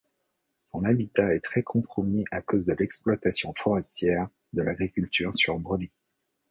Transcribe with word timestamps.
Son 0.63 0.83
habitat 0.85 1.35
est 1.35 1.41
très 1.45 1.61
compromis 1.61 2.25
à 2.31 2.41
cause 2.41 2.65
de 2.65 2.73
l'exploitation 2.73 3.53
forestière, 3.55 4.29
de 4.53 4.63
l'agriculture 4.63 5.35
sur 5.35 5.59
brûlis. 5.59 5.91